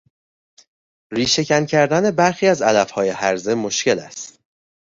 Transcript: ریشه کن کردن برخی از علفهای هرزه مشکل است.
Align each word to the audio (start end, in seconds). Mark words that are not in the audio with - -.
ریشه 1.13 1.45
کن 1.45 1.65
کردن 1.65 2.11
برخی 2.11 2.47
از 2.47 2.61
علفهای 2.61 3.09
هرزه 3.09 3.55
مشکل 3.55 3.99
است. 3.99 4.39